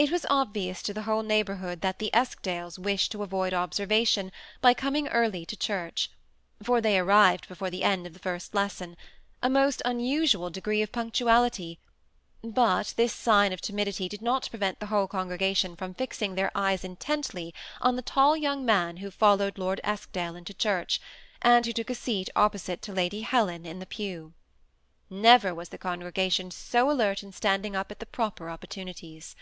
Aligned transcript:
It 0.00 0.10
was 0.10 0.24
obvious 0.30 0.80
to 0.84 0.94
the 0.94 1.02
whole 1.02 1.22
neighborhood 1.22 1.82
that 1.82 1.96
18 1.96 1.98
THE 1.98 2.10
SEMI 2.16 2.22
ATTACHED 2.22 2.36
COUPLE. 2.36 2.42
the 2.42 2.54
Eskdales 2.54 2.78
wished 2.82 3.12
to 3.12 3.22
avoid 3.22 3.52
observation 3.52 4.32
by 4.62 4.72
coming 4.72 5.08
early 5.08 5.44
to 5.44 5.58
church, 5.58 6.10
for 6.62 6.80
they 6.80 6.98
arrived 6.98 7.46
before 7.48 7.68
the 7.68 7.84
end 7.84 8.06
of 8.06 8.14
the 8.14 8.18
first 8.18 8.54
lesson,— 8.54 8.96
a 9.42 9.50
most 9.50 9.82
unusual 9.84 10.48
degree 10.48 10.80
of 10.80 10.90
punctuality; 10.90 11.80
but 12.42 12.94
this 12.96 13.12
sign 13.12 13.52
of 13.52 13.60
timidity 13.60 14.08
did 14.08 14.22
not 14.22 14.48
prevent 14.48 14.80
the 14.80 14.86
whole 14.86 15.06
congre 15.06 15.38
gation 15.38 15.76
from 15.76 15.92
fixing 15.92 16.34
their 16.34 16.50
eyes 16.56 16.82
intently 16.82 17.52
on 17.82 17.96
the 17.96 18.00
tall 18.00 18.34
young 18.34 18.64
man 18.64 18.96
who 18.96 19.10
followed 19.10 19.58
Lord 19.58 19.82
Eskdale 19.84 20.34
into 20.34 20.54
church, 20.54 20.98
and 21.42 21.66
who 21.66 21.74
took 21.74 21.90
a 21.90 21.94
seat 21.94 22.30
opposite 22.34 22.80
to 22.80 22.94
Lady 22.94 23.20
Helen 23.20 23.66
in 23.66 23.80
the 23.80 23.86
pew. 23.86 24.32
Never 25.10 25.54
was 25.54 25.68
the 25.68 25.76
congregation 25.76 26.50
so 26.50 26.90
alert 26.90 27.22
in 27.22 27.32
standing 27.32 27.76
up 27.76 27.90
at 27.90 27.98
the 28.00 28.06
proper 28.06 28.48
opportunities. 28.48 29.36